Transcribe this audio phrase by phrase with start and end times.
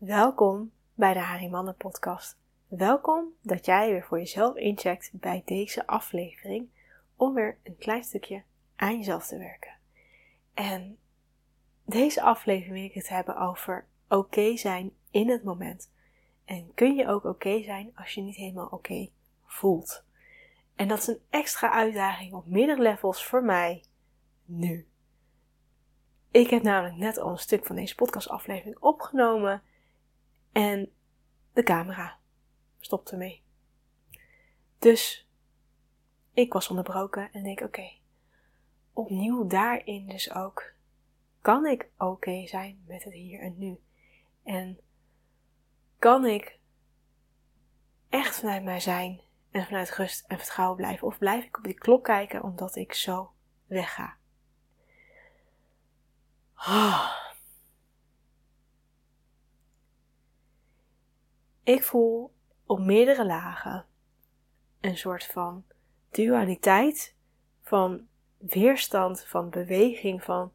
[0.00, 2.38] Welkom bij de Harimannen podcast.
[2.68, 6.68] Welkom dat jij weer voor jezelf incheckt bij deze aflevering
[7.16, 8.42] om weer een klein stukje
[8.76, 9.76] aan jezelf te werken.
[10.54, 10.98] En
[11.84, 15.90] deze aflevering wil ik het hebben over oké zijn in het moment.
[16.44, 19.08] En kun je ook oké zijn als je niet helemaal oké
[19.44, 20.04] voelt.
[20.74, 23.84] En dat is een extra uitdaging op meerdere levels voor mij
[24.44, 24.88] nu.
[26.30, 29.62] Ik heb namelijk net al een stuk van deze podcastaflevering opgenomen
[30.52, 30.92] en
[31.52, 32.18] de camera
[32.80, 33.42] stopte mee.
[34.78, 35.28] Dus
[36.32, 37.90] ik was onderbroken en denk: oké,
[38.92, 40.72] opnieuw daarin dus ook.
[41.40, 43.80] Kan ik oké zijn met het hier en nu?
[44.42, 44.80] En
[45.98, 46.58] kan ik
[48.08, 49.20] echt vanuit mij zijn
[49.50, 51.06] en vanuit rust en vertrouwen blijven?
[51.06, 53.32] Of blijf ik op die klok kijken omdat ik zo
[53.66, 54.16] wegga?
[56.56, 57.28] Oh.
[61.62, 62.32] Ik voel
[62.66, 63.84] op meerdere lagen
[64.80, 65.64] een soort van
[66.10, 67.14] dualiteit
[67.62, 68.06] van
[68.38, 70.52] weerstand, van beweging, van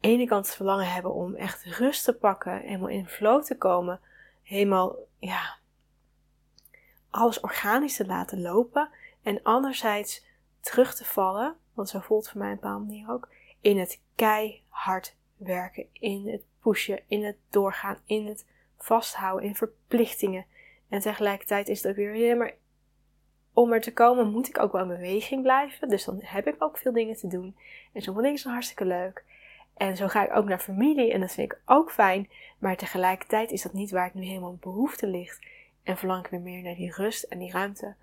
[0.00, 4.00] ene kant het verlangen hebben om echt rust te pakken, helemaal in flow te komen,
[4.42, 5.56] helemaal, ja,
[7.10, 8.90] alles organisch te laten lopen
[9.22, 10.24] en anderzijds
[10.60, 13.28] terug te vallen, want zo voelt het voor mij een bepaalde manier ook,
[13.60, 18.46] in het keihard werken, in het pushen, in het doorgaan, in het
[18.78, 20.46] vasthouden, in verplichtingen.
[20.88, 22.54] En tegelijkertijd is het weer, ja, maar
[23.52, 25.88] om er te komen moet ik ook wel in beweging blijven.
[25.88, 27.56] Dus dan heb ik ook veel dingen te doen.
[27.92, 29.24] En sommige dingen zijn hartstikke leuk.
[29.76, 32.30] En zo ga ik ook naar familie en dat vind ik ook fijn.
[32.58, 35.46] Maar tegelijkertijd is dat niet waar ik nu helemaal behoefte ligt.
[35.82, 37.94] En verlang ik weer meer naar die rust en die ruimte.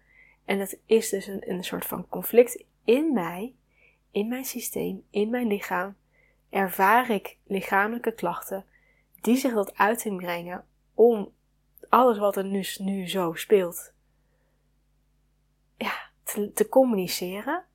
[0.45, 3.53] En dat is dus een, een soort van conflict in mij,
[4.11, 5.95] in mijn systeem, in mijn lichaam.
[6.49, 8.65] Ervaar ik lichamelijke klachten
[9.23, 11.33] die zich tot uiting brengen om
[11.89, 13.93] alles wat er nu, nu zo speelt,
[15.77, 15.93] ja,
[16.53, 17.65] te, communiceren.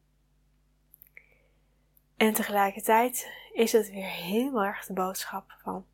[2.17, 5.87] En tegelijkertijd is het weer heel erg de boodschap van: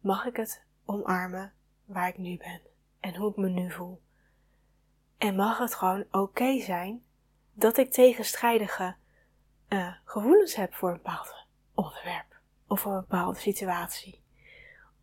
[0.00, 1.52] mag ik het omarmen
[1.84, 2.60] waar ik nu ben
[3.00, 4.00] en hoe ik me nu voel?
[5.18, 7.04] En mag het gewoon oké zijn
[7.52, 8.96] dat ik tegenstrijdige
[9.68, 14.20] uh, gevoelens heb voor een bepaald onderwerp of voor een bepaalde situatie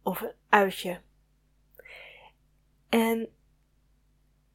[0.07, 1.01] of een uitje
[2.89, 3.29] en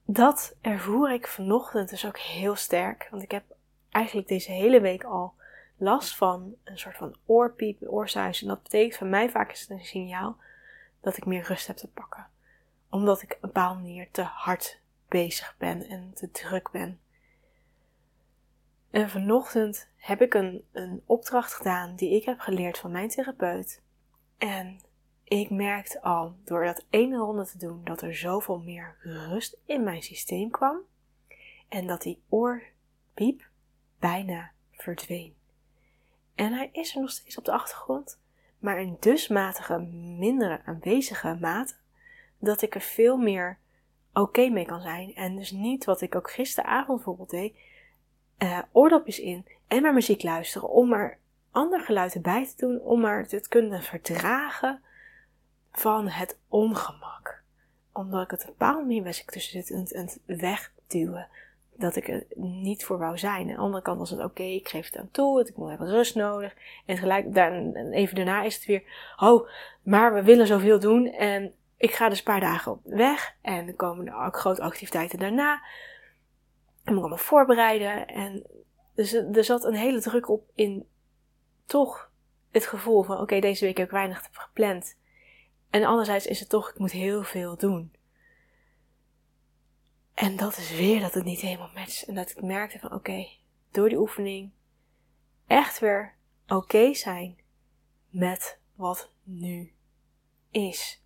[0.04, 3.08] dat ervoer ik vanochtend dus ook heel sterk.
[3.10, 3.44] Want ik heb
[3.90, 5.34] eigenlijk deze hele week al
[5.76, 8.42] last van een soort van oorpiep, oorsuis.
[8.42, 10.36] En dat betekent voor mij vaak is het een signaal
[11.00, 12.26] dat ik meer rust heb te pakken.
[12.90, 17.00] Omdat ik een bepaalde manier te hard bezig ben en te druk ben.
[18.90, 23.82] En vanochtend heb ik een, een opdracht gedaan die ik heb geleerd van mijn therapeut.
[24.38, 24.80] En
[25.40, 29.82] ik merkte al door dat ene ronde te doen dat er zoveel meer rust in
[29.82, 30.76] mijn systeem kwam
[31.68, 33.48] en dat die oorpiep
[33.98, 35.34] bijna verdween.
[36.34, 38.18] En hij is er nog steeds op de achtergrond,
[38.58, 39.78] maar in dusmatige,
[40.18, 41.74] mindere aanwezige mate
[42.38, 43.58] dat ik er veel meer
[44.12, 45.14] oké mee kan zijn.
[45.14, 47.56] En dus niet wat ik ook gisteravond bijvoorbeeld deed,
[48.38, 51.18] uh, oordopjes in en maar muziek luisteren om maar
[51.50, 54.82] ander geluid erbij te doen, om maar te kunnen verdragen
[55.72, 57.42] van het ongemak.
[57.92, 61.28] Omdat ik het een bepaalde manier was ik tussen het, het wegduwen.
[61.76, 63.40] Dat ik er niet voor wou zijn.
[63.40, 65.88] Aan de andere kant was het oké, ik geef het aan toe, ik heb wat
[65.88, 66.54] rust nodig.
[66.86, 67.52] En gelijk, daar,
[67.90, 68.82] even daarna is het weer,
[69.16, 69.48] oh,
[69.82, 73.34] maar we willen zoveel doen en ik ga dus een paar dagen op weg.
[73.40, 75.62] En er komen ook grote activiteiten daarna.
[76.84, 78.06] En moet allemaal voorbereiden.
[78.06, 78.46] En
[78.94, 80.86] dus er zat een hele druk op in
[81.66, 82.10] toch
[82.50, 84.96] het gevoel van, oké, deze week heb ik weinig gepland.
[85.72, 87.92] En anderzijds is het toch, ik moet heel veel doen.
[90.14, 92.02] En dat is weer dat het niet helemaal matcht.
[92.02, 93.28] En dat ik merkte van oké,
[93.70, 94.50] door die oefening
[95.46, 96.14] echt weer
[96.46, 97.38] oké zijn
[98.08, 99.72] met wat nu
[100.50, 101.02] is.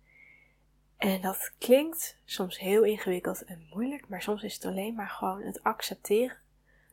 [0.97, 5.41] En dat klinkt soms heel ingewikkeld en moeilijk, maar soms is het alleen maar gewoon
[5.41, 6.37] het accepteren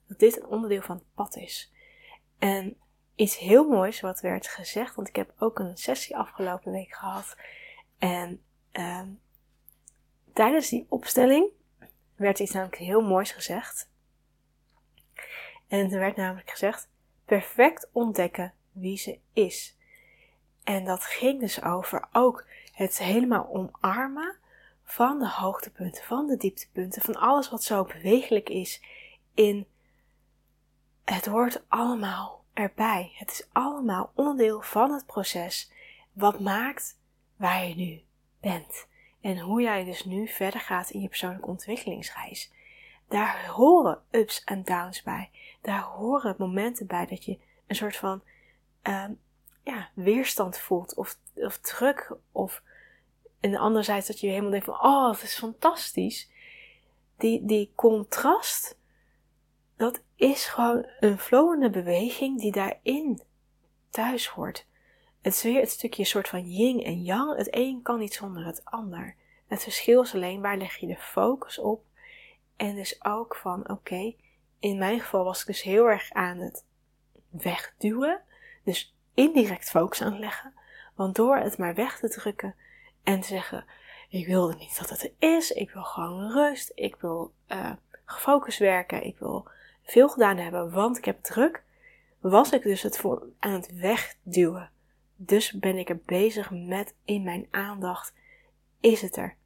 [0.08, 1.72] dat dit een onderdeel van het pad is.
[2.38, 2.76] En
[3.14, 7.36] iets heel moois wat werd gezegd, want ik heb ook een sessie afgelopen week gehad
[8.04, 8.42] en
[8.72, 9.02] uh,
[10.32, 11.48] tijdens die opstelling
[12.16, 13.90] werd iets namelijk heel moois gezegd.
[15.68, 16.88] En er werd namelijk gezegd:
[17.24, 19.76] perfect ontdekken wie ze is.
[20.64, 24.36] En dat ging dus over ook het helemaal omarmen
[24.84, 28.82] van de hoogtepunten, van de dieptepunten, van alles wat zo bewegelijk is
[29.34, 29.66] in
[31.04, 33.12] het hoort allemaal erbij.
[33.14, 35.72] Het is allemaal onderdeel van het proces
[36.12, 37.02] wat maakt
[37.44, 38.02] waar je nu
[38.40, 38.86] bent.
[39.20, 42.52] En hoe jij dus nu verder gaat in je persoonlijke ontwikkelingsreis.
[43.08, 45.30] Daar horen ups en downs bij.
[45.60, 48.22] Daar horen momenten bij dat je een soort van
[48.82, 49.04] uh,
[49.62, 50.94] ja, weerstand voelt.
[50.94, 52.16] Of, of druk.
[52.32, 52.62] Of
[53.40, 56.30] en anderzijds dat je helemaal denkt van, oh, het is fantastisch.
[57.16, 58.78] Die, die contrast,
[59.76, 63.22] dat is gewoon een flowende beweging die daarin
[63.90, 64.66] thuis hoort.
[65.24, 67.36] Het is weer het stukje soort van yin en yang.
[67.36, 69.16] Het een kan niet zonder het ander.
[69.46, 71.84] Het verschil is alleen waar leg je de focus op.
[72.56, 74.14] En dus ook van oké,
[74.58, 76.64] in mijn geval was ik dus heel erg aan het
[77.28, 78.20] wegduwen.
[78.64, 80.54] Dus indirect focus aan leggen.
[80.94, 82.54] Want door het maar weg te drukken
[83.02, 83.64] en te zeggen:
[84.08, 85.50] Ik wilde niet dat het er is.
[85.50, 86.72] Ik wil gewoon rust.
[86.74, 87.72] Ik wil uh,
[88.04, 89.04] gefocust werken.
[89.04, 89.48] Ik wil
[89.82, 91.62] veel gedaan hebben, want ik heb druk.
[92.20, 94.72] Was ik dus het voor aan het wegduwen.
[95.16, 98.14] Dus ben ik er bezig met in mijn aandacht.
[98.80, 99.36] Is het er?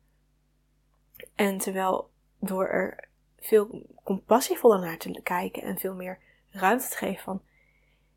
[1.34, 6.18] En terwijl door er veel compassievoller naar te kijken en veel meer
[6.50, 7.42] ruimte te geven van,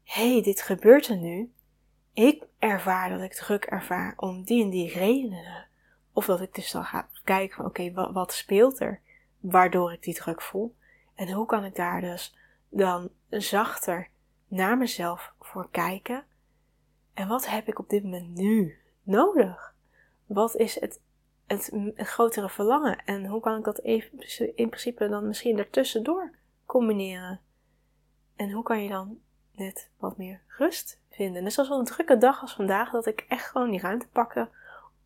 [0.04, 1.52] hé, hey, dit gebeurt er nu.
[2.14, 5.68] Ik ervaar dat ik druk ervaar om die en die redenen.
[6.14, 9.02] Of dat ik dus dan ga kijken van, oké, wat, wat speelt er
[9.40, 10.76] waardoor ik die druk voel?
[11.16, 12.36] En hoe kan ik daar dus
[12.70, 14.10] dan zachter
[14.48, 16.26] naar mezelf voor kijken?
[17.22, 19.76] En wat heb ik op dit moment nu nodig?
[20.26, 21.02] Wat is het
[21.48, 23.06] het, grotere verlangen.
[23.06, 24.20] En hoe kan ik dat even,
[24.56, 26.32] in principe dan misschien ertussendoor
[26.66, 27.40] combineren?
[28.36, 29.20] En hoe kan je dan
[29.52, 31.44] net wat meer rust vinden?
[31.44, 34.50] Dus als een drukke dag als vandaag, dat ik echt gewoon die ruimte pakken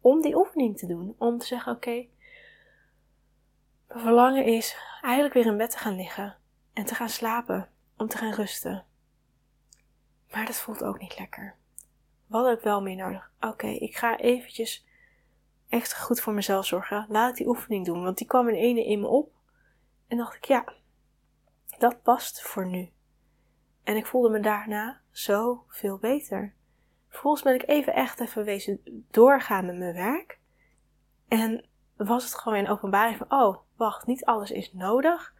[0.01, 1.15] om die oefening te doen.
[1.17, 2.05] Om te zeggen, oké,
[3.87, 6.37] mijn verlangen is eigenlijk weer in bed te gaan liggen
[6.73, 8.85] en te gaan slapen, om te gaan rusten.
[10.31, 11.55] Maar dat voelt ook niet lekker.
[12.27, 13.31] Wat heb ik wel meer nodig?
[13.39, 14.85] Oké, ik ga eventjes
[15.69, 17.05] extra goed voor mezelf zorgen.
[17.09, 18.03] Laat ik die oefening doen.
[18.03, 19.33] Want die kwam in ene in me op.
[20.07, 20.73] En dacht ik, ja,
[21.77, 22.89] dat past voor nu.
[23.83, 26.53] En ik voelde me daarna zo veel beter.
[27.09, 30.39] Vervolgens ben ik even echt even wezen doorgaan met mijn werk.
[31.27, 35.33] En was het gewoon een openbaring van, oh, wacht, niet alles is nodig.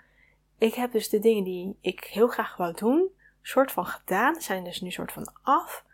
[0.58, 3.10] Ik heb dus de dingen die ik heel graag wou doen,
[3.42, 5.86] soort van gedaan, zijn dus nu soort van af.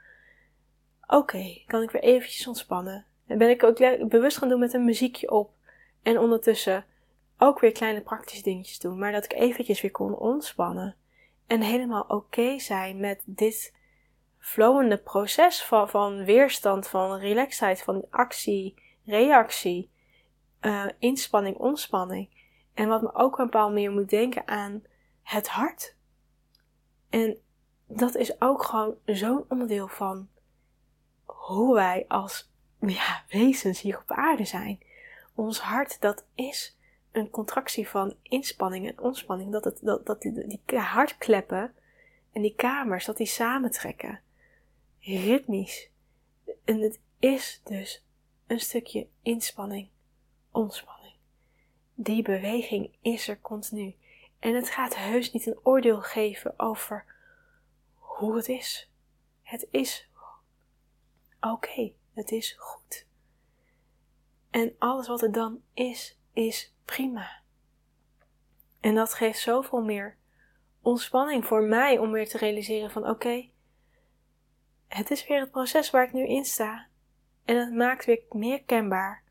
[1.13, 3.05] Oké, kan ik weer eventjes ontspannen.
[3.27, 5.53] En ben ik ook bewust gaan doen met een muziekje op.
[6.01, 6.85] En ondertussen
[7.37, 8.99] ook weer kleine praktische dingetjes doen.
[8.99, 10.95] Maar dat ik eventjes weer kon ontspannen.
[11.47, 13.73] En helemaal oké zijn met dit
[14.37, 18.75] flowende proces van, van weerstand, van relaxheid, van actie,
[19.05, 19.89] reactie,
[20.61, 22.29] uh, inspanning, ontspanning.
[22.73, 24.83] En wat me ook een bepaald meer moet denken aan
[25.23, 25.95] het hart.
[27.09, 27.37] En
[27.87, 30.29] dat is ook gewoon zo'n onderdeel van
[31.31, 32.49] hoe wij als
[33.27, 34.79] wezens hier op aarde zijn.
[35.35, 36.77] Ons hart, dat is
[37.11, 39.51] een contractie van inspanning en ontspanning.
[39.51, 41.73] Dat, het, dat, dat die, die hartkleppen
[42.31, 44.19] en die kamers, dat die samentrekken.
[44.99, 45.89] Ritmisch.
[46.65, 48.05] En het is dus
[48.47, 49.89] een stukje inspanning,
[50.51, 51.15] ontspanning.
[51.93, 53.95] Die beweging is er continu.
[54.39, 57.05] En het gaat heus niet een oordeel geven over
[57.95, 58.89] hoe het is.
[59.41, 60.09] Het is
[61.41, 61.91] oké.
[62.13, 63.05] Het is goed.
[64.49, 67.41] En alles wat er dan is, is prima.
[68.79, 70.17] En dat geeft zoveel meer
[70.81, 73.50] ontspanning voor mij om weer te realiseren van oké,
[74.93, 76.86] het is weer het proces waar ik nu in sta.
[77.45, 79.24] En het maakt weer meer kenbaar.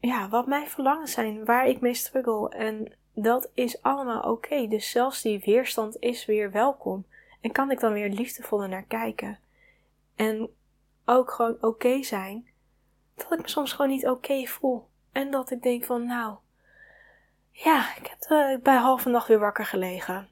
[0.00, 2.48] Ja, wat mijn verlangens zijn, waar ik mee struggle.
[2.48, 4.66] En dat is allemaal oké.
[4.68, 7.06] Dus zelfs die weerstand is weer welkom.
[7.40, 9.38] En kan ik dan weer liefdevoller naar kijken.
[10.16, 10.50] En
[11.04, 12.48] ook gewoon oké zijn,
[13.14, 14.88] dat ik me soms gewoon niet oké voel.
[15.12, 16.36] En dat ik denk van, nou,
[17.50, 20.28] ja, ik heb uh, bij halve nacht weer wakker gelegen.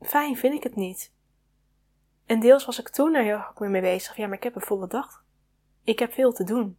[0.00, 1.12] Fijn vind ik het niet.
[2.26, 4.16] En deels was ik toen er heel erg mee bezig.
[4.16, 5.24] Ja, maar ik heb een volle dag.
[5.84, 6.78] Ik heb veel te doen.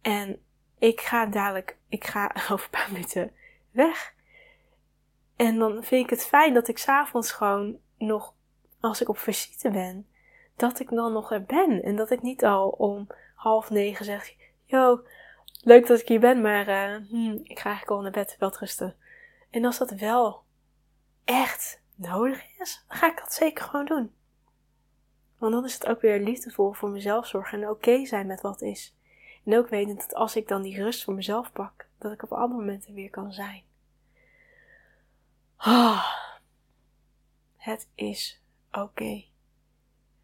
[0.00, 0.42] En
[0.78, 3.32] ik ga dadelijk, ik ga over een paar minuten
[3.70, 4.14] weg.
[5.36, 8.34] En dan vind ik het fijn dat ik s'avonds gewoon nog,
[8.80, 10.07] als ik op visite ben,
[10.58, 11.82] dat ik dan nog er ben.
[11.82, 14.34] En dat ik niet al om half negen zeg:
[14.64, 15.00] Yo,
[15.62, 18.56] leuk dat ik hier ben, maar uh, hmm, ik ga eigenlijk al naar bed, wel
[18.58, 18.96] rusten.
[19.50, 20.42] En als dat wel
[21.24, 24.12] echt nodig is, dan ga ik dat zeker gewoon doen.
[25.38, 28.62] Want dan is het ook weer liefdevol voor mezelf zorgen en oké zijn met wat
[28.62, 28.96] is.
[29.44, 32.32] En ook weten dat als ik dan die rust voor mezelf pak, dat ik op
[32.32, 33.62] andere momenten weer kan zijn.
[35.58, 36.04] Oh,
[37.56, 39.24] het is oké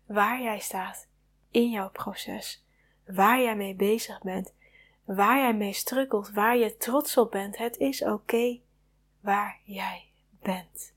[0.07, 1.09] waar jij staat
[1.51, 2.63] in jouw proces.
[3.07, 4.55] waar jij mee bezig bent,
[5.05, 7.57] waar jij mee strukkelt, waar je trots op bent.
[7.57, 8.61] Het is oké
[9.21, 10.95] waar jij bent.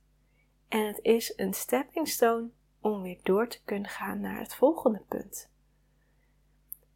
[0.68, 2.50] En het is een stepping stone
[2.82, 5.50] om weer door te kunnen gaan naar het volgende punt.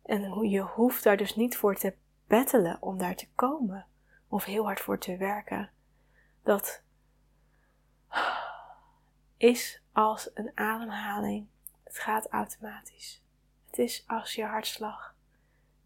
[0.03, 1.96] En je hoeft daar dus niet voor te
[2.27, 3.86] bettelen om daar te komen
[4.27, 5.72] of heel hard voor te werken.
[6.44, 6.84] Dat
[9.38, 11.48] is als een ademhaling.
[11.91, 13.24] Het gaat automatisch.
[13.65, 15.15] Het is als je hartslag.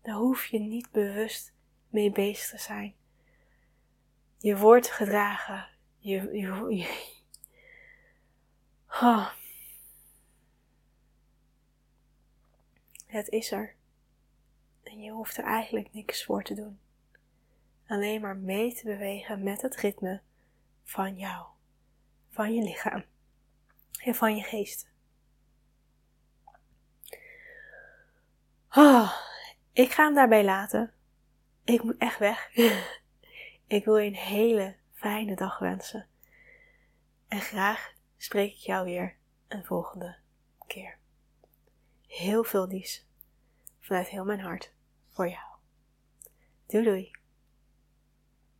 [0.01, 1.53] Daar hoef je niet bewust
[1.89, 2.95] mee bezig te zijn.
[4.38, 5.67] Je wordt gedragen.
[5.97, 6.88] Je, je,
[8.88, 9.31] oh.
[13.05, 13.75] Het is er.
[14.83, 16.79] En je hoeft er eigenlijk niks voor te doen.
[17.88, 20.21] Alleen maar mee te bewegen met het ritme
[20.83, 21.45] van jou,
[22.29, 23.03] van je lichaam
[24.03, 24.93] en van je geest.
[28.77, 29.12] Oh,
[29.74, 30.94] ik ga hem daarbij laten.
[31.63, 32.51] Ik moet echt weg.
[33.67, 36.08] ik wil je een hele fijne dag wensen.
[37.27, 39.17] En graag spreek ik jou weer
[39.48, 40.15] een volgende
[40.67, 40.98] keer.
[42.08, 43.08] Heel veel liefs
[43.79, 44.74] vanuit heel mijn hart
[45.10, 45.55] voor jou.
[46.65, 47.12] Doei doei.